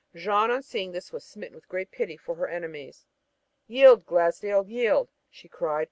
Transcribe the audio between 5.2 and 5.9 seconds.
she cried.